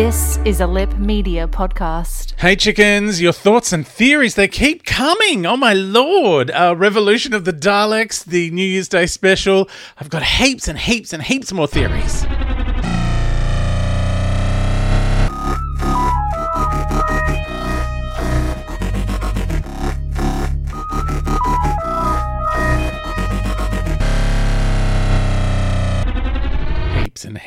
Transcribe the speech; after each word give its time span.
This 0.00 0.38
is 0.46 0.62
a 0.62 0.66
Lip 0.66 0.96
Media 0.96 1.46
podcast. 1.46 2.32
Hey 2.38 2.56
chickens, 2.56 3.20
your 3.20 3.34
thoughts 3.34 3.70
and 3.70 3.86
theories, 3.86 4.34
they 4.34 4.48
keep 4.48 4.86
coming. 4.86 5.44
Oh 5.44 5.58
my 5.58 5.74
lord. 5.74 6.50
Uh, 6.52 6.74
Revolution 6.74 7.34
of 7.34 7.44
the 7.44 7.52
Daleks, 7.52 8.24
the 8.24 8.50
New 8.50 8.64
Year's 8.64 8.88
Day 8.88 9.04
special. 9.04 9.68
I've 9.98 10.08
got 10.08 10.22
heaps 10.22 10.68
and 10.68 10.78
heaps 10.78 11.12
and 11.12 11.22
heaps 11.22 11.52
more 11.52 11.66
theories. 11.66 12.24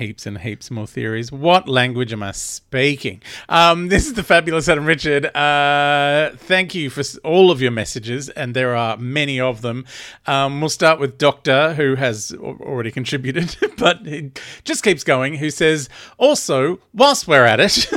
Heaps 0.04 0.26
and 0.26 0.40
heaps 0.40 0.70
more 0.70 0.86
theories. 0.86 1.32
What 1.32 1.70
language 1.70 2.12
am 2.12 2.24
I 2.24 2.34
speaking? 2.34 3.22
Um, 3.48 3.88
this 3.88 4.06
is 4.06 4.16
the 4.16 4.24
fabulous 4.24 4.68
Adam 4.68 4.86
Richard. 4.86 5.34
Uh, 5.34 6.32
thank 6.36 6.76
you 6.76 6.90
for 6.90 7.04
all 7.24 7.52
of 7.52 7.62
your 7.62 7.72
messages, 7.72 8.28
and 8.28 8.54
there 8.54 8.76
are 8.76 8.98
many 8.98 9.40
of 9.40 9.62
them. 9.62 9.86
Um, 10.26 10.60
we'll 10.60 10.70
start 10.70 11.00
with 11.00 11.18
Doctor, 11.18 11.76
who 11.76 11.96
has 11.96 12.34
already 12.34 12.92
contributed, 12.92 13.56
but 13.78 14.06
he 14.06 14.32
just 14.66 14.84
keeps 14.84 15.06
going. 15.06 15.36
Who 15.36 15.50
says, 15.50 15.88
also, 16.18 16.82
whilst 16.94 17.26
we're 17.26 17.46
at 17.46 17.62
it. 17.62 17.90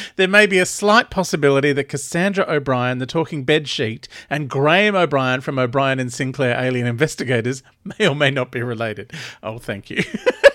there 0.16 0.28
may 0.28 0.46
be 0.46 0.58
a 0.58 0.66
slight 0.66 1.10
possibility 1.10 1.74
that 1.74 1.90
Cassandra 1.90 2.46
O'Brien, 2.48 2.98
the 2.98 3.06
talking 3.06 3.44
bedsheet, 3.44 4.08
and 4.30 4.48
Graham 4.48 4.96
O'Brien 4.96 5.42
from 5.42 5.58
O'Brien 5.58 6.00
and 6.00 6.10
Sinclair 6.10 6.58
Alien 6.58 6.86
Investigators 6.86 7.62
may 7.84 8.08
or 8.08 8.16
may 8.16 8.30
not 8.30 8.50
be 8.50 8.62
related. 8.62 9.12
Oh, 9.42 9.58
thank 9.58 9.90
you. 9.90 10.02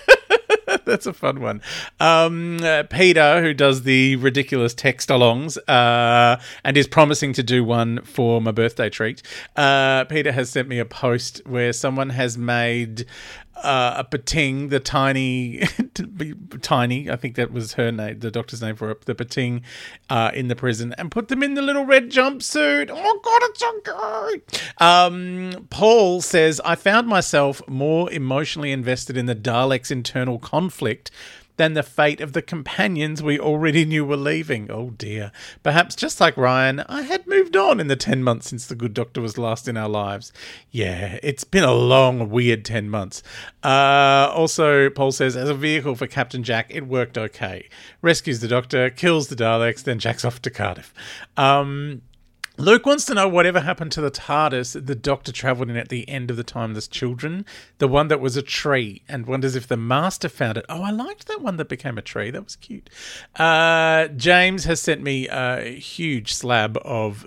That's 0.86 1.06
a 1.06 1.12
fun 1.12 1.40
one. 1.40 1.62
Um, 1.98 2.58
uh, 2.62 2.82
Peter, 2.84 3.40
who 3.40 3.54
does 3.54 3.82
the 3.82 4.16
ridiculous 4.16 4.74
text 4.74 5.08
alongs 5.08 5.56
uh, 5.66 6.40
and 6.62 6.76
is 6.76 6.86
promising 6.86 7.32
to 7.34 7.42
do 7.42 7.64
one 7.64 8.02
for 8.02 8.40
my 8.40 8.50
birthday 8.50 8.90
treat, 8.90 9.22
uh, 9.56 10.04
Peter 10.04 10.32
has 10.32 10.50
sent 10.50 10.68
me 10.68 10.78
a 10.78 10.84
post 10.84 11.40
where 11.46 11.72
someone 11.72 12.10
has 12.10 12.36
made 12.36 13.06
uh, 13.56 13.94
a 13.98 14.04
Pting, 14.04 14.68
the 14.68 14.80
tiny, 14.80 15.62
tiny, 16.62 17.10
I 17.10 17.16
think 17.16 17.36
that 17.36 17.52
was 17.52 17.74
her 17.74 17.90
name, 17.92 18.18
the 18.18 18.30
doctor's 18.30 18.60
name 18.60 18.76
for 18.76 18.90
it, 18.90 19.04
the 19.04 19.14
Pting 19.14 19.62
uh, 20.10 20.30
in 20.34 20.48
the 20.48 20.56
prison, 20.56 20.94
and 20.98 21.10
put 21.10 21.28
them 21.28 21.42
in 21.42 21.54
the 21.54 21.62
little 21.62 21.84
red 21.84 22.10
jumpsuit. 22.10 22.90
Oh 22.92 23.20
God, 23.22 23.42
it's 23.44 23.60
so 23.60 23.80
good. 23.84 24.42
Um, 24.84 25.66
Paul 25.70 26.20
says, 26.20 26.60
I 26.64 26.74
found 26.74 27.06
myself 27.06 27.62
more 27.68 28.10
emotionally 28.12 28.72
invested 28.72 29.16
in 29.16 29.26
the 29.26 29.36
Daleks' 29.36 29.90
internal 29.90 30.38
conflict 30.38 31.10
than 31.56 31.74
the 31.74 31.82
fate 31.82 32.20
of 32.20 32.32
the 32.32 32.42
companions 32.42 33.22
we 33.22 33.38
already 33.38 33.84
knew 33.84 34.04
were 34.04 34.16
leaving. 34.16 34.70
Oh 34.70 34.90
dear. 34.90 35.30
Perhaps 35.62 35.94
just 35.94 36.20
like 36.20 36.36
Ryan, 36.36 36.80
I 36.88 37.02
had 37.02 37.26
moved 37.26 37.56
on 37.56 37.80
in 37.80 37.86
the 37.86 37.96
10 37.96 38.22
months 38.22 38.48
since 38.48 38.66
the 38.66 38.74
good 38.74 38.94
doctor 38.94 39.20
was 39.20 39.38
last 39.38 39.68
in 39.68 39.76
our 39.76 39.88
lives. 39.88 40.32
Yeah, 40.70 41.18
it's 41.22 41.44
been 41.44 41.64
a 41.64 41.72
long, 41.72 42.30
weird 42.30 42.64
10 42.64 42.90
months. 42.90 43.22
Uh, 43.62 44.30
also, 44.34 44.90
Paul 44.90 45.12
says, 45.12 45.36
as 45.36 45.48
a 45.48 45.54
vehicle 45.54 45.94
for 45.94 46.06
Captain 46.06 46.42
Jack, 46.42 46.66
it 46.70 46.86
worked 46.86 47.16
okay. 47.16 47.68
Rescues 48.02 48.40
the 48.40 48.48
doctor, 48.48 48.90
kills 48.90 49.28
the 49.28 49.36
Daleks, 49.36 49.84
then 49.84 49.98
jacks 49.98 50.24
off 50.24 50.42
to 50.42 50.50
Cardiff. 50.50 50.92
Um, 51.36 52.02
Luke 52.56 52.86
wants 52.86 53.04
to 53.04 53.14
know 53.14 53.26
whatever 53.26 53.60
happened 53.60 53.90
to 53.90 54.00
the 54.00 54.12
TARDIS 54.12 54.86
the 54.86 54.94
Doctor 54.94 55.32
travelled 55.32 55.70
in 55.70 55.76
at 55.76 55.88
the 55.88 56.08
end 56.08 56.30
of 56.30 56.36
the 56.36 56.44
Timeless 56.44 56.86
Children, 56.86 57.44
the 57.78 57.88
one 57.88 58.06
that 58.06 58.20
was 58.20 58.36
a 58.36 58.42
tree, 58.42 59.02
and 59.08 59.26
wonders 59.26 59.56
if 59.56 59.66
the 59.66 59.76
Master 59.76 60.28
found 60.28 60.58
it. 60.58 60.64
Oh, 60.68 60.80
I 60.80 60.92
liked 60.92 61.26
that 61.26 61.40
one 61.40 61.56
that 61.56 61.68
became 61.68 61.98
a 61.98 62.02
tree. 62.02 62.30
That 62.30 62.44
was 62.44 62.54
cute. 62.54 62.88
Uh, 63.34 64.06
James 64.06 64.66
has 64.66 64.80
sent 64.80 65.02
me 65.02 65.26
a 65.26 65.74
huge 65.80 66.32
slab 66.32 66.78
of 66.84 67.26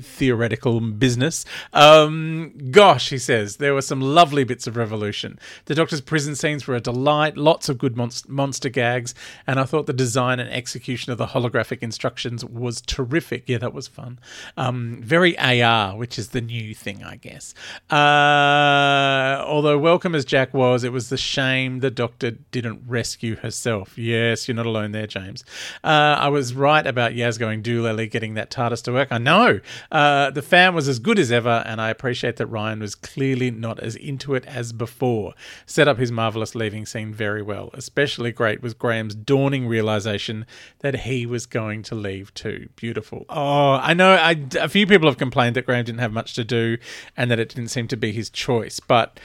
theoretical 0.00 0.80
business. 0.80 1.44
Um, 1.72 2.52
gosh, 2.70 3.10
he 3.10 3.18
says, 3.18 3.56
there 3.56 3.74
were 3.74 3.82
some 3.82 4.00
lovely 4.00 4.44
bits 4.44 4.68
of 4.68 4.76
Revolution. 4.76 5.40
The 5.64 5.74
Doctor's 5.74 6.00
prison 6.00 6.36
scenes 6.36 6.68
were 6.68 6.76
a 6.76 6.80
delight, 6.80 7.36
lots 7.36 7.68
of 7.68 7.78
good 7.78 7.96
monst- 7.96 8.28
monster 8.28 8.68
gags, 8.68 9.12
and 9.44 9.58
I 9.58 9.64
thought 9.64 9.86
the 9.86 9.92
design 9.92 10.38
and 10.38 10.48
execution 10.48 11.10
of 11.10 11.18
the 11.18 11.26
holographic 11.26 11.82
instructions 11.82 12.44
was 12.44 12.80
terrific. 12.80 13.48
Yeah, 13.48 13.58
that 13.58 13.74
was 13.74 13.88
fun. 13.88 14.20
Um, 14.56 14.67
very 14.72 15.38
AR, 15.38 15.96
which 15.96 16.18
is 16.18 16.28
the 16.28 16.40
new 16.40 16.74
thing, 16.74 17.02
I 17.02 17.16
guess. 17.16 17.54
Uh, 17.90 19.42
although 19.46 19.78
welcome 19.78 20.14
as 20.14 20.24
Jack 20.24 20.52
was, 20.54 20.84
it 20.84 20.92
was 20.92 21.08
the 21.08 21.16
shame 21.16 21.80
the 21.80 21.90
Doctor 21.90 22.32
didn't 22.32 22.82
rescue 22.86 23.36
herself. 23.36 23.96
Yes, 23.96 24.48
you're 24.48 24.54
not 24.54 24.66
alone 24.66 24.92
there, 24.92 25.06
James. 25.06 25.44
Uh, 25.82 26.16
I 26.18 26.28
was 26.28 26.54
right 26.54 26.86
about 26.86 27.12
Yaz 27.12 27.38
going 27.38 27.62
doolally 27.62 28.10
getting 28.10 28.34
that 28.34 28.50
TARDIS 28.50 28.82
to 28.84 28.92
work. 28.92 29.08
I 29.10 29.18
know. 29.18 29.60
Uh, 29.90 30.30
the 30.30 30.42
fan 30.42 30.74
was 30.74 30.88
as 30.88 30.98
good 30.98 31.18
as 31.18 31.32
ever, 31.32 31.62
and 31.66 31.80
I 31.80 31.90
appreciate 31.90 32.36
that 32.36 32.46
Ryan 32.46 32.80
was 32.80 32.94
clearly 32.94 33.50
not 33.50 33.78
as 33.80 33.96
into 33.96 34.34
it 34.34 34.44
as 34.46 34.72
before. 34.72 35.34
Set 35.66 35.88
up 35.88 35.98
his 35.98 36.12
marvelous 36.12 36.54
leaving 36.54 36.86
scene 36.86 37.12
very 37.12 37.42
well. 37.42 37.70
Especially 37.74 38.32
great 38.32 38.62
was 38.62 38.74
Graham's 38.74 39.14
dawning 39.14 39.66
realization 39.66 40.46
that 40.80 41.00
he 41.00 41.26
was 41.26 41.46
going 41.46 41.82
to 41.84 41.94
leave 41.94 42.32
too. 42.34 42.68
Beautiful. 42.76 43.26
Oh, 43.28 43.72
I 43.72 43.94
know. 43.94 44.12
I, 44.12 44.44
a 44.58 44.68
few 44.68 44.86
people 44.86 45.08
have 45.08 45.18
complained 45.18 45.56
that 45.56 45.66
Graham 45.66 45.84
didn't 45.84 46.00
have 46.00 46.12
much 46.12 46.34
to 46.34 46.44
do, 46.44 46.78
and 47.16 47.30
that 47.30 47.38
it 47.38 47.48
didn't 47.48 47.68
seem 47.68 47.88
to 47.88 47.96
be 47.96 48.12
his 48.12 48.30
choice, 48.30 48.80
but. 48.80 49.18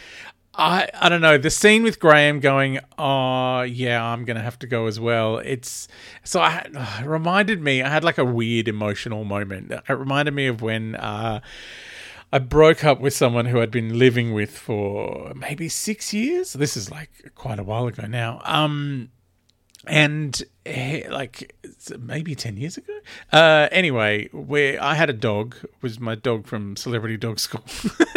I 0.55 0.87
I 0.93 1.09
don't 1.09 1.21
know 1.21 1.39
the 1.39 1.49
scene 1.49 1.81
with 1.81 1.99
Graham 1.99 2.39
going 2.39 2.79
oh 2.99 3.63
yeah 3.63 4.03
I'm 4.03 4.23
gonna 4.23 4.43
have 4.43 4.59
to 4.59 4.67
go 4.67 4.85
as 4.85 4.99
well 4.99 5.39
it's 5.39 5.87
so 6.23 6.41
I 6.41 6.67
it 7.01 7.07
reminded 7.07 7.59
me 7.59 7.81
I 7.81 7.89
had 7.89 8.03
like 8.03 8.19
a 8.19 8.25
weird 8.25 8.67
emotional 8.67 9.23
moment. 9.23 9.71
It 9.71 9.93
reminded 9.93 10.35
me 10.35 10.45
of 10.45 10.61
when 10.61 10.95
uh 10.95 11.39
I 12.31 12.39
broke 12.39 12.83
up 12.83 12.99
with 12.99 13.13
someone 13.13 13.45
who 13.45 13.61
I'd 13.61 13.71
been 13.71 13.97
living 13.97 14.33
with 14.33 14.55
for 14.57 15.33
maybe 15.35 15.69
six 15.69 16.13
years. 16.13 16.53
This 16.53 16.77
is 16.77 16.91
like 16.91 17.31
quite 17.33 17.57
a 17.57 17.63
while 17.63 17.87
ago 17.87 18.05
now. 18.05 18.39
Um 18.45 19.09
and 19.87 20.43
eh, 20.65 21.03
like 21.09 21.53
maybe 21.99 22.35
10 22.35 22.55
years 22.57 22.77
ago 22.77 22.93
uh 23.33 23.67
anyway 23.71 24.27
where 24.31 24.81
i 24.81 24.95
had 24.95 25.09
a 25.09 25.13
dog 25.13 25.55
was 25.81 25.99
my 25.99 26.15
dog 26.15 26.45
from 26.47 26.75
celebrity 26.75 27.17
dog 27.17 27.39
school 27.39 27.63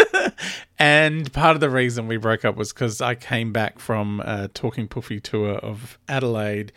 and 0.79 1.33
part 1.33 1.57
of 1.57 1.61
the 1.61 1.71
reason 1.71 2.07
we 2.07 2.17
broke 2.17 2.45
up 2.45 2.57
was 2.57 2.73
because 2.73 3.01
i 3.01 3.15
came 3.15 3.53
back 3.53 3.79
from 3.79 4.21
a 4.21 4.49
talking 4.49 4.87
puffy 4.87 5.19
tour 5.21 5.55
of 5.57 5.99
adelaide 6.09 6.73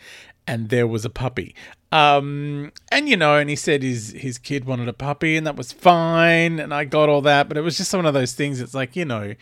and 0.46 0.68
there 0.70 0.86
was 0.86 1.04
a 1.04 1.10
puppy 1.10 1.54
Um, 1.92 2.70
and 2.92 3.08
you 3.08 3.16
know, 3.16 3.36
and 3.36 3.50
he 3.50 3.56
said 3.56 3.82
his 3.82 4.12
his 4.12 4.38
kid 4.38 4.64
wanted 4.64 4.86
a 4.88 4.92
puppy, 4.92 5.36
and 5.36 5.44
that 5.44 5.56
was 5.56 5.72
fine, 5.72 6.60
and 6.60 6.72
I 6.72 6.84
got 6.84 7.08
all 7.08 7.20
that, 7.22 7.48
but 7.48 7.56
it 7.56 7.62
was 7.62 7.76
just 7.76 7.92
one 7.92 8.06
of 8.06 8.14
those 8.14 8.32
things. 8.32 8.60
It's 8.60 8.74
like 8.74 8.94
you 8.94 9.04
know, 9.04 9.34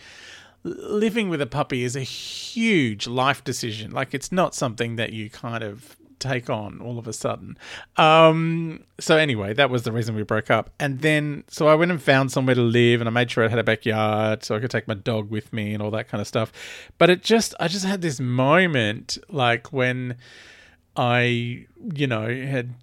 living 0.65 1.29
with 1.29 1.41
a 1.41 1.47
puppy 1.47 1.85
is 1.85 1.97
a 1.97 2.01
huge 2.01 3.07
life 3.07 3.45
decision. 3.45 3.91
Like 3.91 4.15
it's 4.15 4.33
not 4.33 4.55
something 4.55 4.97
that 4.97 5.13
you 5.13 5.31
kind 5.31 5.63
of 5.63 5.97
take 6.19 6.51
on 6.51 6.81
all 6.81 6.99
of 6.99 7.07
a 7.07 7.13
sudden. 7.13 7.57
Um, 7.97 8.85
so 8.99 9.17
anyway, 9.17 9.55
that 9.55 9.71
was 9.71 9.83
the 9.83 9.93
reason 9.93 10.15
we 10.15 10.23
broke 10.23 10.51
up. 10.51 10.71
And 10.79 11.01
then 11.01 11.45
so 11.49 11.69
I 11.69 11.75
went 11.75 11.91
and 11.91 12.03
found 12.03 12.33
somewhere 12.33 12.55
to 12.55 12.63
live 12.63 13.01
and 13.01 13.09
I 13.09 13.13
made 13.13 13.31
sure 13.31 13.45
I 13.45 13.49
had 13.49 13.59
a 13.59 13.65
backyard 13.65 14.45
so 14.45 14.57
I 14.57 14.61
could 14.61 14.71
take 14.71 14.89
my 14.89 14.95
dog 14.95 15.31
with 15.31 15.53
me 15.53 15.75
and 15.75 15.83
all 15.83 15.91
that 15.93 16.09
kind 16.09 16.21
of 16.21 16.27
stuff. 16.27 16.53
But 16.99 17.11
it 17.11 17.23
just 17.23 17.55
I 17.61 17.69
just 17.69 17.85
had 17.85 18.03
this 18.03 18.21
moment 18.21 19.19
like 19.29 19.73
when 19.73 20.17
I, 20.97 21.67
you 21.95 22.09
know, 22.09 22.29
had 22.29 22.75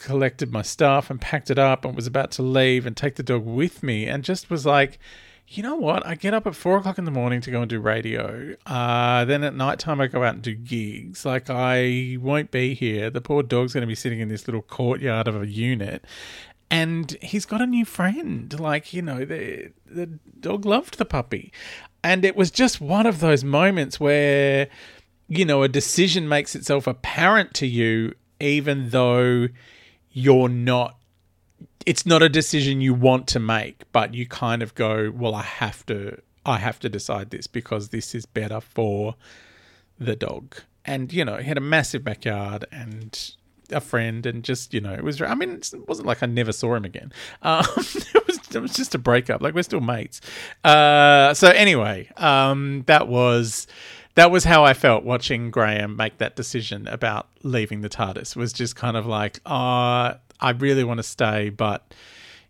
collected 0.00 0.52
my 0.52 0.62
stuff 0.62 1.10
and 1.10 1.20
packed 1.20 1.50
it 1.50 1.58
up 1.58 1.84
and 1.84 1.96
was 1.96 2.06
about 2.06 2.30
to 2.32 2.42
leave 2.42 2.86
and 2.86 2.96
take 2.96 3.16
the 3.16 3.22
dog 3.22 3.44
with 3.44 3.82
me 3.82 4.06
and 4.06 4.22
just 4.22 4.48
was 4.48 4.64
like 4.64 5.00
you 5.46 5.62
know 5.62 5.76
what? 5.76 6.06
I 6.06 6.14
get 6.14 6.34
up 6.34 6.46
at 6.46 6.54
four 6.54 6.78
o'clock 6.78 6.98
in 6.98 7.04
the 7.04 7.10
morning 7.10 7.40
to 7.42 7.50
go 7.50 7.60
and 7.60 7.68
do 7.68 7.78
radio. 7.78 8.56
Uh, 8.66 9.24
then 9.24 9.44
at 9.44 9.54
night 9.54 9.78
time, 9.78 10.00
I 10.00 10.06
go 10.06 10.22
out 10.22 10.34
and 10.34 10.42
do 10.42 10.54
gigs. 10.54 11.24
Like, 11.24 11.50
I 11.50 12.16
won't 12.20 12.50
be 12.50 12.74
here. 12.74 13.10
The 13.10 13.20
poor 13.20 13.42
dog's 13.42 13.74
going 13.74 13.82
to 13.82 13.86
be 13.86 13.94
sitting 13.94 14.20
in 14.20 14.28
this 14.28 14.48
little 14.48 14.62
courtyard 14.62 15.28
of 15.28 15.40
a 15.40 15.46
unit. 15.46 16.04
And 16.70 17.16
he's 17.20 17.44
got 17.44 17.60
a 17.60 17.66
new 17.66 17.84
friend. 17.84 18.58
Like, 18.58 18.94
you 18.94 19.02
know, 19.02 19.24
the, 19.24 19.70
the 19.86 20.06
dog 20.40 20.64
loved 20.64 20.98
the 20.98 21.04
puppy. 21.04 21.52
And 22.02 22.24
it 22.24 22.36
was 22.36 22.50
just 22.50 22.80
one 22.80 23.06
of 23.06 23.20
those 23.20 23.44
moments 23.44 24.00
where, 24.00 24.68
you 25.28 25.44
know, 25.44 25.62
a 25.62 25.68
decision 25.68 26.28
makes 26.28 26.54
itself 26.54 26.86
apparent 26.86 27.54
to 27.54 27.66
you, 27.66 28.14
even 28.40 28.90
though 28.90 29.48
you're 30.10 30.48
not 30.48 30.96
it's 31.86 32.06
not 32.06 32.22
a 32.22 32.28
decision 32.28 32.80
you 32.80 32.94
want 32.94 33.26
to 33.28 33.40
make, 33.40 33.82
but 33.92 34.14
you 34.14 34.26
kind 34.26 34.62
of 34.62 34.74
go, 34.74 35.12
well, 35.14 35.34
I 35.34 35.42
have 35.42 35.84
to, 35.86 36.20
I 36.46 36.58
have 36.58 36.78
to 36.80 36.88
decide 36.88 37.30
this 37.30 37.46
because 37.46 37.88
this 37.88 38.14
is 38.14 38.26
better 38.26 38.60
for 38.60 39.16
the 39.98 40.16
dog. 40.16 40.56
And 40.84 41.12
you 41.12 41.24
know, 41.24 41.36
he 41.36 41.44
had 41.44 41.56
a 41.56 41.62
massive 41.62 42.04
backyard 42.04 42.66
and 42.70 43.18
a 43.70 43.80
friend, 43.80 44.26
and 44.26 44.44
just 44.44 44.74
you 44.74 44.80
know, 44.80 44.92
it 44.92 45.02
was. 45.02 45.20
I 45.22 45.34
mean, 45.34 45.60
it 45.72 45.88
wasn't 45.88 46.06
like 46.06 46.22
I 46.22 46.26
never 46.26 46.52
saw 46.52 46.74
him 46.74 46.84
again. 46.84 47.12
Um, 47.42 47.64
it 47.76 48.26
was, 48.26 48.38
it 48.54 48.60
was 48.60 48.74
just 48.74 48.94
a 48.94 48.98
breakup. 48.98 49.40
Like 49.40 49.54
we're 49.54 49.62
still 49.62 49.80
mates. 49.80 50.20
Uh, 50.62 51.34
so 51.34 51.48
anyway, 51.48 52.10
um, 52.16 52.84
that 52.86 53.08
was 53.08 53.66
that 54.14 54.30
was 54.30 54.44
how 54.44 54.64
I 54.64 54.74
felt 54.74 55.04
watching 55.04 55.50
Graham 55.50 55.96
make 55.96 56.18
that 56.18 56.36
decision 56.36 56.86
about 56.86 57.28
leaving 57.42 57.80
the 57.80 57.88
TARDIS. 57.88 58.36
Was 58.36 58.52
just 58.52 58.76
kind 58.76 58.96
of 58.96 59.06
like, 59.06 59.40
ah, 59.46 60.06
uh, 60.06 60.18
I 60.40 60.50
really 60.50 60.84
want 60.84 60.98
to 60.98 61.04
stay, 61.04 61.50
but 61.50 61.94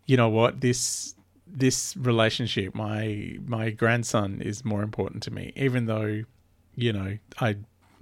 you 0.07 0.17
know 0.17 0.29
what? 0.29 0.61
This 0.61 1.15
this 1.47 1.97
relationship, 1.97 2.75
my 2.75 3.39
my 3.47 3.71
grandson 3.71 4.41
is 4.41 4.65
more 4.65 4.83
important 4.83 5.23
to 5.25 5.31
me, 5.31 5.53
even 5.57 5.87
though, 5.87 6.25
you 6.75 6.93
know, 6.93 7.19
I 7.41 7.57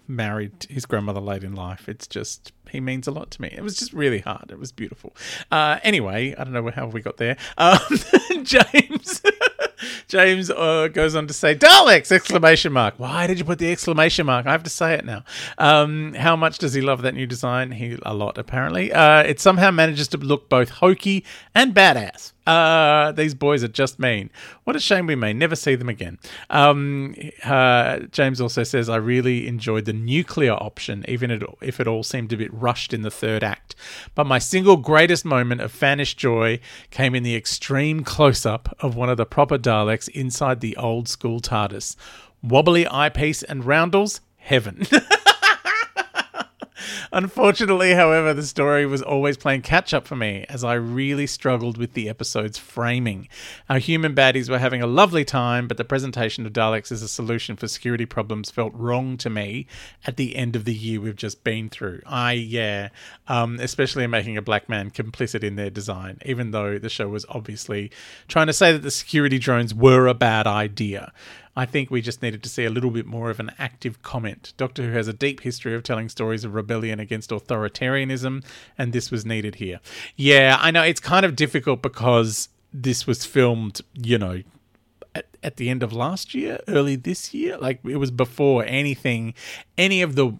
married 0.08 0.67
his 0.69 0.87
grandmother 0.87 1.20
late 1.20 1.44
in 1.44 1.55
life. 1.55 1.88
It's 1.88 2.06
just 2.06 2.52
he 2.70 2.81
means 2.81 3.06
a 3.06 3.11
lot 3.11 3.31
to 3.32 3.43
me. 3.43 3.49
It 3.56 3.62
was 3.62 3.76
just 3.76 3.93
really 3.93 4.20
hard. 4.20 4.50
It 4.50 4.58
was 4.58 4.73
beautiful. 4.73 5.14
Uh, 5.50 5.79
anyway, 5.82 6.34
I 6.37 6.44
don't 6.44 6.52
know 6.52 6.70
how 6.70 6.87
we 6.87 7.00
got 7.02 7.19
there. 7.19 7.37
Um, 7.58 7.79
James. 8.43 9.23
James 10.12 10.50
uh, 10.50 10.88
goes 10.93 11.14
on 11.14 11.26
to 11.26 11.32
say, 11.32 11.55
Daleks! 11.55 12.12
Exclamation 12.12 12.70
mark. 12.70 12.93
Why 12.99 13.26
did 13.26 13.38
you 13.38 13.47
put 13.47 13.59
the 13.59 13.73
exclamation 13.73 14.26
mark? 14.26 14.44
I 14.44 14.53
have 14.53 14.62
to 14.64 14.69
say 14.69 14.93
it 14.93 15.06
now. 15.06 15.25
Um, 15.56 16.12
how 16.12 16.37
much 16.37 16.59
does 16.59 16.75
he 16.75 16.82
love 16.82 17.00
that 17.00 17.14
new 17.14 17.26
design? 17.26 17.73
He 17.73 17.97
a 18.03 18.12
lot 18.12 18.37
apparently. 18.37 18.93
Uh, 18.93 19.23
it 19.23 19.41
somehow 19.41 19.70
manages 19.70 20.09
to 20.09 20.19
look 20.19 20.50
both 20.50 20.69
hokey 20.69 21.25
and 21.55 21.75
badass. 21.75 22.32
Uh, 22.47 23.12
these 23.12 23.35
boys 23.35 23.62
are 23.62 23.69
just 23.69 23.99
mean. 23.99 24.31
What 24.65 24.75
a 24.75 24.81
shame 24.81 25.06
we 25.06 25.15
may 25.15 25.33
never 25.33 25.55
see 25.55 25.75
them 25.75 25.89
again. 25.89 26.19
Um, 26.50 27.15
uh, 27.44 28.00
James 28.11 28.41
also 28.41 28.65
says, 28.65 28.89
I 28.89 28.97
really 28.97 29.47
enjoyed 29.47 29.85
the 29.85 29.93
nuclear 29.93 30.53
option, 30.53 31.05
even 31.06 31.31
if 31.61 31.79
it 31.79 31.87
all 31.87 32.03
seemed 32.03 32.33
a 32.33 32.37
bit 32.37 32.53
rushed 32.53 32.93
in 32.93 33.03
the 33.03 33.11
third 33.11 33.44
act. 33.44 33.75
But 34.15 34.27
my 34.27 34.39
single 34.39 34.77
greatest 34.77 35.25
moment 35.25 35.61
of 35.61 35.73
fanish 35.73 36.17
joy 36.17 36.61
came 36.91 37.15
in 37.15 37.23
the 37.23 37.37
extreme 37.37 38.03
close 38.03 38.44
up 38.44 38.75
of 38.81 38.97
one 38.97 39.09
of 39.09 39.17
the 39.17 39.27
proper 39.27 39.59
Daleks 39.59 40.09
inside 40.09 40.61
the 40.61 40.77
old 40.77 41.09
school 41.09 41.41
TARDIS. 41.41 41.97
Wobbly 42.43 42.89
eyepiece 42.89 43.44
and 43.44 43.65
roundels, 43.65 44.21
heaven. 44.37 44.85
Unfortunately, 47.12 47.94
however, 47.94 48.34
the 48.34 48.43
story 48.43 48.87
was 48.87 49.02
always 49.02 49.37
playing 49.37 49.62
catch 49.62 49.93
up 49.93 50.06
for 50.06 50.17
me 50.17 50.44
as 50.49 50.64
I 50.64 50.75
really 50.75 51.26
struggled 51.26 51.76
with 51.76 51.94
the 51.94 52.08
episode's 52.08 52.58
framing. 52.58 53.29
Our 53.69 53.79
human 53.79 54.14
baddies 54.14 54.49
were 54.49 54.58
having 54.58 54.82
a 54.82 54.87
lovely 54.87 55.25
time, 55.25 55.69
but 55.69 55.76
the 55.76 55.84
presentation 55.84 56.46
of 56.46 56.52
Daleks 56.52 56.93
as 56.93 57.02
a 57.02 57.08
solution 57.08 57.56
for 57.56 57.69
security 57.69 58.06
problems 58.06 58.50
felt 58.50 58.73
wrong 58.75 59.17
to 59.19 59.31
me 59.31 59.67
at 60.06 60.17
the 60.17 60.37
end 60.37 60.56
of 60.56 60.64
the 60.64 60.75
year 60.75 61.00
we've 61.00 61.17
just 61.17 61.44
been 61.44 61.69
through. 61.69 62.00
I, 62.06 62.32
yeah, 62.32 62.88
um, 63.29 63.58
especially 63.61 64.05
in 64.05 64.11
making 64.11 64.37
a 64.37 64.43
black 64.43 64.69
man 64.69 64.90
complicit 64.90 65.43
in 65.43 65.56
their 65.56 65.70
design, 65.70 66.19
even 66.25 66.50
though 66.50 66.79
the 66.79 66.88
show 66.88 67.08
was 67.08 67.26
obviously 67.29 67.90
trying 68.29 68.46
to 68.46 68.52
say 68.52 68.73
that 68.73 68.82
the 68.82 68.90
security 68.90 69.38
drones 69.38 69.75
were 69.75 70.06
a 70.06 70.14
bad 70.14 70.46
idea. 70.46 71.12
I 71.55 71.67
think 71.67 71.91
we 71.91 72.01
just 72.01 72.23
needed 72.23 72.43
to 72.43 72.49
see 72.49 72.65
a 72.65 72.71
little 72.71 72.91
bit 72.91 73.07
more 73.07 73.29
of 73.29 73.39
an 73.39 73.51
active 73.59 74.03
comment. 74.03 74.55
Doctor 74.57 74.85
Who 74.85 74.93
has 74.93 75.09
a 75.09 75.13
deep 75.13 75.41
history 75.41 75.75
of 75.75 75.83
telling 75.83 76.09
stories 76.09 76.45
of 76.45 76.55
rebellion 76.55 76.99
against 76.99 77.31
authoritarianism, 77.31 78.45
and 78.79 78.93
this 78.93 79.11
was 79.11 79.27
needed 79.27 79.57
here. 79.57 79.81
Yeah, 80.17 80.57
I 80.61 80.71
know 80.71 80.83
it's 80.83 81.01
kind 81.01 81.27
of 81.27 81.37
difficult 81.37 81.83
because 81.83 82.49
this 82.73 83.07
was 83.07 83.27
filmed, 83.27 83.83
you 83.95 84.17
know, 84.17 84.43
at, 85.43 85.56
the 85.56 85.69
end 85.71 85.83
of 85.83 85.93
last 85.93 86.35
year, 86.35 86.59
early 86.69 86.97
this 86.97 87.35
year. 87.35 87.59
Like 87.59 87.81
it 87.85 87.97
was 87.97 88.11
before 88.11 88.65
anything, 88.65 89.35
any 89.77 90.03
of 90.03 90.15
the 90.15 90.33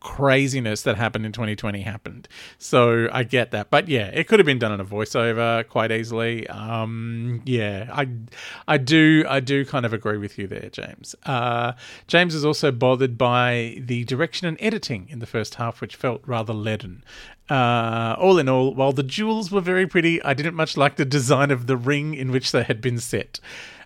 craziness 0.00 0.82
that 0.82 0.96
happened 0.96 1.24
in 1.24 1.32
2020 1.32 1.82
happened. 1.82 2.28
So 2.58 3.08
I 3.12 3.22
get 3.22 3.50
that. 3.52 3.70
But 3.70 3.88
yeah, 3.88 4.06
it 4.06 4.26
could 4.26 4.38
have 4.38 4.46
been 4.46 4.58
done 4.58 4.72
in 4.72 4.80
a 4.80 4.84
voiceover 4.84 5.66
quite 5.68 5.92
easily. 5.92 6.46
Um, 6.48 7.42
yeah, 7.44 7.88
I 7.92 8.08
I 8.66 8.78
do 8.78 9.24
I 9.28 9.40
do 9.40 9.64
kind 9.64 9.86
of 9.86 9.92
agree 9.92 10.18
with 10.18 10.38
you 10.38 10.46
there, 10.46 10.68
James. 10.70 11.14
Uh, 11.24 11.72
James 12.06 12.34
is 12.34 12.44
also 12.44 12.70
bothered 12.70 13.16
by 13.16 13.80
the 13.80 14.04
direction 14.04 14.46
and 14.46 14.56
editing 14.60 15.08
in 15.08 15.20
the 15.20 15.26
first 15.26 15.56
half, 15.56 15.80
which 15.80 15.96
felt 15.96 16.22
rather 16.26 16.52
leaden. 16.52 17.04
Uh, 17.48 18.14
all 18.18 18.38
in 18.38 18.48
all, 18.48 18.72
while 18.74 18.92
the 18.92 19.02
jewels 19.02 19.50
were 19.50 19.60
very 19.60 19.84
pretty, 19.84 20.22
I 20.22 20.34
didn't 20.34 20.54
much 20.54 20.76
like 20.76 20.94
the 20.96 21.04
design 21.04 21.50
of 21.50 21.66
the 21.66 21.76
ring 21.76 22.14
in 22.14 22.30
which 22.30 22.52
they 22.52 22.62
had 22.62 22.80
been 22.80 22.98
set. 22.98 23.40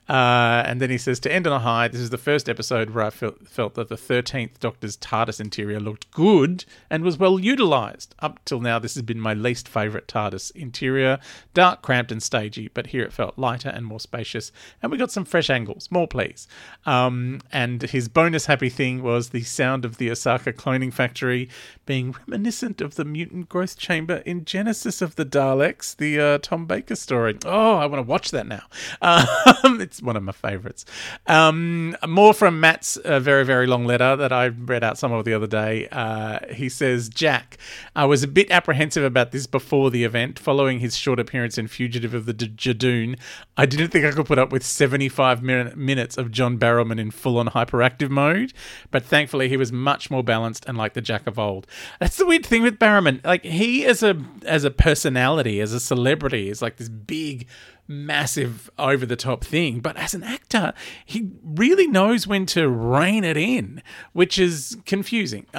Uh, 0.08 0.62
and 0.66 0.80
then 0.80 0.90
he 0.90 0.98
says, 0.98 1.18
to 1.20 1.32
end 1.32 1.46
on 1.46 1.52
a 1.52 1.58
high, 1.58 1.88
this 1.88 2.00
is 2.00 2.10
the 2.10 2.18
first 2.18 2.48
episode 2.48 2.90
where 2.90 3.04
I 3.04 3.10
felt, 3.10 3.48
felt 3.48 3.74
that 3.74 3.88
the 3.88 3.96
13th 3.96 4.58
Doctor's 4.60 4.96
TARDIS 4.98 5.40
interior 5.40 5.80
looked 5.80 6.10
good 6.10 6.64
and 6.90 7.02
was 7.02 7.16
well 7.16 7.38
utilised. 7.38 8.14
Up 8.18 8.44
till 8.44 8.60
now, 8.60 8.78
this 8.78 8.94
has 8.94 9.02
been 9.02 9.20
my 9.20 9.32
least 9.32 9.66
favourite 9.66 10.06
TARDIS 10.06 10.50
interior. 10.54 11.18
Dark, 11.54 11.80
cramped, 11.80 12.12
and 12.12 12.22
stagey, 12.22 12.68
but 12.74 12.88
here 12.88 13.02
it 13.02 13.12
felt 13.12 13.38
lighter 13.38 13.70
and 13.70 13.86
more 13.86 14.00
spacious. 14.00 14.52
And 14.82 14.92
we 14.92 14.98
got 14.98 15.10
some 15.10 15.24
fresh 15.24 15.48
angles. 15.48 15.88
More, 15.90 16.06
please. 16.06 16.46
Um, 16.84 17.40
and 17.50 17.82
his 17.82 18.08
bonus 18.08 18.46
happy 18.46 18.68
thing 18.68 19.02
was 19.02 19.30
the 19.30 19.42
sound 19.42 19.84
of 19.84 19.96
the 19.96 20.10
Osaka 20.10 20.52
cloning 20.52 20.92
factory 20.92 21.48
being 21.86 22.14
reminiscent 22.26 22.80
of 22.80 22.96
the 22.96 23.04
mutant 23.04 23.48
growth 23.48 23.78
chamber 23.78 24.16
in 24.26 24.44
Genesis 24.44 25.00
of 25.00 25.16
the 25.16 25.24
Daleks, 25.24 25.96
the 25.96 26.20
uh, 26.20 26.38
Tom 26.38 26.66
Baker 26.66 26.96
story. 26.96 27.38
Oh, 27.44 27.76
I 27.76 27.86
want 27.86 28.04
to 28.04 28.10
watch 28.10 28.30
that 28.32 28.46
now. 28.46 28.64
Um, 29.64 29.80
it's 29.94 30.02
one 30.02 30.16
of 30.16 30.22
my 30.22 30.32
favorites. 30.32 30.84
Um, 31.26 31.96
more 32.06 32.34
from 32.34 32.60
Matt's 32.60 32.96
uh, 32.96 33.20
very, 33.20 33.44
very 33.44 33.66
long 33.66 33.84
letter 33.84 34.16
that 34.16 34.32
I 34.32 34.48
read 34.48 34.82
out 34.82 34.98
some 34.98 35.12
of 35.12 35.24
the 35.24 35.32
other 35.32 35.46
day. 35.46 35.88
Uh, 35.92 36.40
he 36.52 36.68
says, 36.68 37.08
Jack, 37.08 37.58
I 37.94 38.04
was 38.04 38.22
a 38.22 38.28
bit 38.28 38.50
apprehensive 38.50 39.04
about 39.04 39.30
this 39.30 39.46
before 39.46 39.90
the 39.90 40.04
event. 40.04 40.38
Following 40.38 40.80
his 40.80 40.96
short 40.96 41.20
appearance 41.20 41.58
in 41.58 41.68
Fugitive 41.68 42.12
of 42.12 42.26
the 42.26 42.34
Judoon, 42.34 43.18
I 43.56 43.66
didn't 43.66 43.90
think 43.90 44.04
I 44.04 44.10
could 44.10 44.26
put 44.26 44.38
up 44.38 44.50
with 44.50 44.64
75 44.64 45.42
min- 45.42 45.72
minutes 45.76 46.18
of 46.18 46.32
John 46.32 46.58
Barrowman 46.58 46.98
in 46.98 47.12
full 47.12 47.38
on 47.38 47.48
hyperactive 47.48 48.10
mode, 48.10 48.52
but 48.90 49.04
thankfully 49.04 49.48
he 49.48 49.56
was 49.56 49.70
much 49.70 50.10
more 50.10 50.24
balanced 50.24 50.64
and 50.66 50.76
like 50.76 50.94
the 50.94 51.00
Jack 51.00 51.26
of 51.26 51.38
old. 51.38 51.66
That's 52.00 52.16
the 52.16 52.26
weird 52.26 52.44
thing 52.44 52.62
with 52.62 52.78
Barrowman. 52.80 53.24
Like, 53.24 53.44
he 53.44 53.86
as 53.86 54.02
a, 54.02 54.20
as 54.44 54.64
a 54.64 54.70
personality, 54.70 55.60
as 55.60 55.72
a 55.72 55.80
celebrity, 55.80 56.50
is 56.50 56.60
like 56.60 56.78
this 56.78 56.88
big, 56.88 57.46
massive 57.86 58.70
over 58.78 59.06
the 59.06 59.16
top 59.16 59.44
thing. 59.44 59.80
But 59.80 59.96
as 59.96 60.14
an 60.14 60.22
actor, 60.22 60.72
he 61.04 61.30
really 61.42 61.86
knows 61.86 62.26
when 62.26 62.46
to 62.46 62.68
rein 62.68 63.24
it 63.24 63.36
in, 63.36 63.82
which 64.12 64.38
is 64.38 64.76
confusing. 64.86 65.46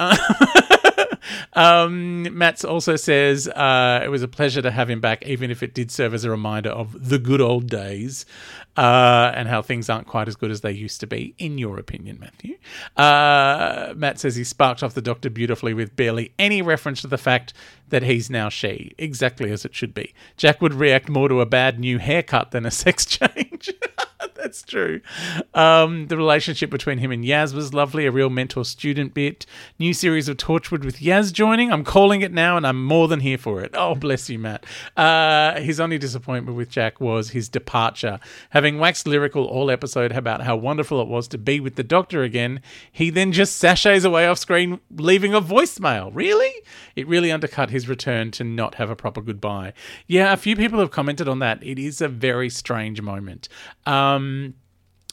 Um, 1.56 2.36
Matt's 2.36 2.64
also 2.64 2.96
says 2.96 3.48
uh, 3.48 4.00
it 4.04 4.08
was 4.08 4.22
a 4.22 4.28
pleasure 4.28 4.60
to 4.60 4.70
have 4.70 4.90
him 4.90 5.00
back, 5.00 5.24
even 5.24 5.50
if 5.50 5.62
it 5.62 5.74
did 5.74 5.90
serve 5.90 6.12
as 6.14 6.24
a 6.24 6.30
reminder 6.30 6.68
of 6.68 7.08
the 7.08 7.18
good 7.18 7.40
old 7.40 7.68
days 7.68 8.26
uh, 8.76 9.32
and 9.34 9.48
how 9.48 9.62
things 9.62 9.88
aren't 9.88 10.06
quite 10.06 10.28
as 10.28 10.36
good 10.36 10.50
as 10.50 10.60
they 10.60 10.70
used 10.70 11.00
to 11.00 11.06
be, 11.06 11.34
in 11.38 11.56
your 11.56 11.78
opinion, 11.78 12.18
Matthew. 12.20 12.58
Uh, 12.96 13.94
Matt 13.96 14.20
says 14.20 14.36
he 14.36 14.44
sparked 14.44 14.82
off 14.82 14.92
the 14.92 15.02
doctor 15.02 15.30
beautifully 15.30 15.72
with 15.72 15.96
barely 15.96 16.32
any 16.38 16.60
reference 16.60 17.00
to 17.00 17.06
the 17.06 17.18
fact 17.18 17.54
that 17.88 18.02
he's 18.02 18.28
now 18.28 18.50
she, 18.50 18.92
exactly 18.98 19.50
as 19.50 19.64
it 19.64 19.74
should 19.74 19.94
be. 19.94 20.12
Jack 20.36 20.60
would 20.60 20.74
react 20.74 21.08
more 21.08 21.28
to 21.28 21.40
a 21.40 21.46
bad 21.46 21.80
new 21.80 21.98
haircut 21.98 22.50
than 22.50 22.66
a 22.66 22.70
sex 22.70 23.06
change. 23.06 23.70
That's 24.46 24.62
true. 24.62 25.00
Um, 25.54 26.06
the 26.06 26.16
relationship 26.16 26.70
between 26.70 26.98
him 26.98 27.10
and 27.10 27.24
Yaz 27.24 27.52
was 27.52 27.74
lovely, 27.74 28.06
a 28.06 28.12
real 28.12 28.30
mentor 28.30 28.64
student 28.64 29.12
bit. 29.12 29.44
New 29.76 29.92
series 29.92 30.28
of 30.28 30.36
Torchwood 30.36 30.84
with 30.84 31.00
Yaz 31.00 31.32
joining. 31.32 31.72
I'm 31.72 31.82
calling 31.82 32.20
it 32.20 32.32
now, 32.32 32.56
and 32.56 32.64
I'm 32.64 32.84
more 32.84 33.08
than 33.08 33.18
here 33.18 33.38
for 33.38 33.60
it. 33.60 33.72
Oh, 33.74 33.96
bless 33.96 34.30
you, 34.30 34.38
Matt. 34.38 34.64
Uh, 34.96 35.58
his 35.58 35.80
only 35.80 35.98
disappointment 35.98 36.56
with 36.56 36.68
Jack 36.68 37.00
was 37.00 37.30
his 37.30 37.48
departure. 37.48 38.20
Having 38.50 38.78
waxed 38.78 39.08
lyrical 39.08 39.46
all 39.46 39.68
episode 39.68 40.12
about 40.12 40.42
how 40.42 40.54
wonderful 40.54 41.02
it 41.02 41.08
was 41.08 41.26
to 41.26 41.38
be 41.38 41.58
with 41.58 41.74
the 41.74 41.82
Doctor 41.82 42.22
again, 42.22 42.60
he 42.92 43.10
then 43.10 43.32
just 43.32 43.60
sashays 43.60 44.04
away 44.04 44.28
off 44.28 44.38
screen, 44.38 44.78
leaving 44.94 45.34
a 45.34 45.40
voicemail. 45.40 46.12
Really? 46.14 46.52
It 46.94 47.08
really 47.08 47.32
undercut 47.32 47.70
his 47.70 47.88
return 47.88 48.30
to 48.30 48.44
not 48.44 48.76
have 48.76 48.90
a 48.90 48.96
proper 48.96 49.22
goodbye. 49.22 49.72
Yeah, 50.06 50.32
a 50.32 50.36
few 50.36 50.54
people 50.54 50.78
have 50.78 50.92
commented 50.92 51.26
on 51.26 51.40
that. 51.40 51.60
It 51.64 51.80
is 51.80 52.00
a 52.00 52.06
very 52.06 52.48
strange 52.48 53.02
moment. 53.02 53.48
Um, 53.86 54.35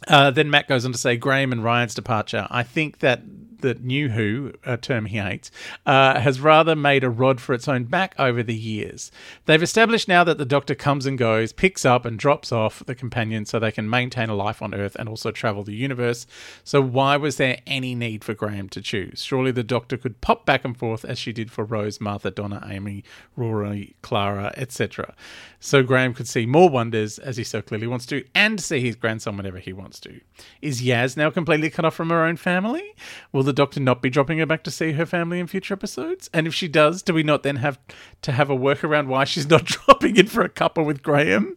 uh, 0.08 0.32
then 0.32 0.50
Matt 0.50 0.68
goes 0.68 0.86
on 0.86 0.92
to 0.92 0.98
say 0.98 1.18
Graham 1.18 1.52
and 1.52 1.64
Ryan's 1.64 1.96
departure. 1.96 2.48
I 2.50 2.64
think 2.64 3.00
that 3.00 3.22
the 3.64 3.74
new 3.76 4.10
Who, 4.10 4.54
a 4.64 4.78
term 4.78 5.06
he 5.06 5.18
hates, 5.18 5.50
uh, 5.88 6.20
has 6.20 6.40
rather 6.40 6.76
made 6.76 7.04
a 7.04 7.10
rod 7.10 7.42
for 7.42 7.54
its 7.54 7.68
own 7.68 7.86
back 7.86 8.14
over 8.20 8.44
the 8.44 8.54
years. 8.54 9.12
They've 9.46 9.64
established 9.64 10.08
now 10.08 10.24
that 10.26 10.38
the 10.38 10.46
Doctor 10.46 10.76
comes 10.76 11.08
and 11.08 11.18
goes, 11.18 11.52
picks 11.52 11.86
up 11.86 12.06
and 12.06 12.20
drops 12.20 12.52
off 12.52 12.86
the 12.86 12.94
companion 12.94 13.46
so 13.46 13.58
they 13.58 13.72
can 13.72 13.90
maintain 13.90 14.30
a 14.30 14.36
life 14.36 14.62
on 14.62 14.76
Earth 14.76 14.96
and 15.00 15.10
also 15.10 15.32
travel 15.32 15.64
the 15.64 15.74
universe. 15.74 16.28
So 16.64 16.82
why 16.82 17.18
was 17.18 17.38
there 17.38 17.60
any 17.66 17.96
need 17.96 18.24
for 18.24 18.34
Graham 18.34 18.70
to 18.70 18.82
choose? 18.82 19.24
Surely 19.24 19.52
the 19.52 19.64
Doctor 19.64 19.98
could 19.98 20.22
pop 20.22 20.46
back 20.46 20.66
and 20.66 20.78
forth 20.78 21.06
as 21.06 21.18
she 21.18 21.32
did 21.32 21.50
for 21.50 21.64
Rose, 21.64 22.00
Martha, 22.00 22.30
Donna, 22.30 22.68
Amy, 22.70 23.04
Rory, 23.36 23.96
Clara, 24.02 24.54
etc. 24.58 25.16
So 25.60 25.82
Graham 25.82 26.14
could 26.14 26.28
see 26.28 26.46
more 26.46 26.70
wonders 26.70 27.18
as 27.18 27.38
he 27.38 27.46
so 27.46 27.62
clearly 27.62 27.88
wants 27.88 28.06
to, 28.08 28.26
and 28.36 28.60
see 28.60 28.82
his 28.82 28.98
grandson 28.98 29.38
whenever 29.38 29.60
he 29.60 29.72
wants 29.72 30.00
to. 30.02 30.20
Is 30.62 30.82
Yaz 30.82 31.16
now 31.16 31.30
completely 31.30 31.70
cut 31.70 31.86
off 31.86 31.96
from 31.96 32.10
her 32.10 32.26
own 32.26 32.36
family? 32.36 32.94
Will 33.32 33.44
the 33.54 33.62
Doctor 33.62 33.80
not 33.80 34.02
be 34.02 34.10
dropping 34.10 34.40
her 34.40 34.46
back 34.48 34.64
to 34.64 34.72
see 34.72 34.94
her 34.94 35.06
family 35.06 35.40
in 35.40 35.46
future 35.46 35.76
episodes? 35.76 36.30
And 36.34 36.48
if 36.48 36.56
she 36.56 36.68
does, 36.68 37.04
do 37.04 37.14
we 37.14 37.22
not 37.22 37.44
then 37.44 37.58
have 37.58 37.80
to 38.24 38.32
have 38.32 38.50
a 38.50 38.58
workaround 38.58 39.08
why 39.08 39.26
she's 39.26 39.48
not 39.48 39.66
dropping 39.66 40.18
in 40.18 40.26
for 40.26 40.42
a 40.42 40.50
cuppa 40.50 40.84
with 40.84 41.04
Graham 41.04 41.56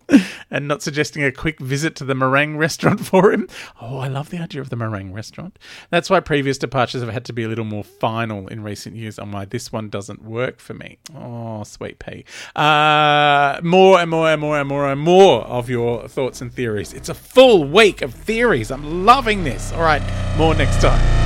and 0.50 0.68
not 0.68 0.82
suggesting 0.82 1.24
a 1.24 1.32
quick 1.32 1.58
visit 1.58 1.96
to 1.96 2.04
the 2.04 2.14
meringue 2.14 2.58
restaurant 2.58 3.00
for 3.00 3.32
him? 3.32 3.48
Oh, 3.80 3.98
I 3.98 4.08
love 4.08 4.28
the 4.30 4.38
idea 4.38 4.60
of 4.60 4.68
the 4.68 4.76
meringue 4.76 5.12
restaurant. 5.12 5.58
That's 5.90 6.10
why 6.10 6.20
previous 6.20 6.58
departures 6.58 7.00
have 7.00 7.10
had 7.10 7.24
to 7.26 7.32
be 7.32 7.44
a 7.44 7.48
little 7.48 7.64
more 7.64 7.84
final 7.84 8.46
in 8.48 8.62
recent 8.62 8.96
years 8.96 9.18
on 9.18 9.32
why 9.32 9.46
this 9.46 9.72
one 9.72 9.88
doesn't 9.88 10.22
work 10.22 10.60
for 10.60 10.74
me. 10.74 10.98
Oh, 11.14 11.64
sweet 11.64 11.98
pea. 11.98 12.24
Uh, 12.54 13.58
more 13.62 14.00
and 14.00 14.10
more 14.10 14.28
and 14.28 14.40
more 14.40 14.58
and 14.58 14.68
more 14.68 14.90
and 14.90 15.00
more 15.00 15.44
of 15.44 15.70
your 15.70 16.08
thoughts 16.08 16.42
and 16.42 16.52
theories. 16.52 16.92
It's 16.92 17.08
a 17.08 17.14
full 17.14 17.64
week 17.64 18.02
of 18.02 18.12
theories. 18.12 18.70
I'm 18.70 19.06
loving 19.06 19.44
this. 19.44 19.72
All 19.72 19.82
right, 19.82 20.02
more 20.36 20.54
next 20.54 20.82
time. 20.82 21.25